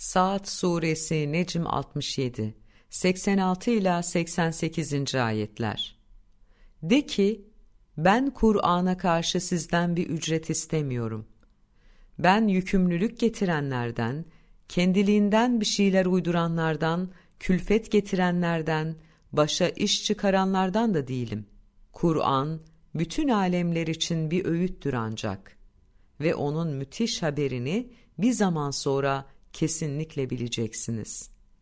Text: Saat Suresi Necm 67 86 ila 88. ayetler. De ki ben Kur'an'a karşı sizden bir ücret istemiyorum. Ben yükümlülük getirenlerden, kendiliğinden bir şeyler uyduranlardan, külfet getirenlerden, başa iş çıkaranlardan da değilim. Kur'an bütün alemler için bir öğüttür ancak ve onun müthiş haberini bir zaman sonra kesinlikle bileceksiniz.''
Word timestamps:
Saat 0.00 0.48
Suresi 0.48 1.32
Necm 1.32 1.66
67 1.66 2.54
86 2.90 3.70
ila 3.70 4.02
88. 4.02 5.14
ayetler. 5.14 5.98
De 6.82 7.06
ki 7.06 7.44
ben 7.96 8.30
Kur'an'a 8.30 8.96
karşı 8.96 9.40
sizden 9.40 9.96
bir 9.96 10.06
ücret 10.06 10.50
istemiyorum. 10.50 11.26
Ben 12.18 12.48
yükümlülük 12.48 13.20
getirenlerden, 13.20 14.24
kendiliğinden 14.68 15.60
bir 15.60 15.66
şeyler 15.66 16.06
uyduranlardan, 16.06 17.10
külfet 17.40 17.92
getirenlerden, 17.92 18.96
başa 19.32 19.68
iş 19.68 20.04
çıkaranlardan 20.04 20.94
da 20.94 21.08
değilim. 21.08 21.46
Kur'an 21.92 22.60
bütün 22.94 23.28
alemler 23.28 23.86
için 23.86 24.30
bir 24.30 24.44
öğüttür 24.44 24.92
ancak 24.92 25.56
ve 26.20 26.34
onun 26.34 26.68
müthiş 26.68 27.22
haberini 27.22 27.92
bir 28.18 28.32
zaman 28.32 28.70
sonra 28.70 29.26
kesinlikle 29.52 30.30
bileceksiniz.'' 30.30 31.39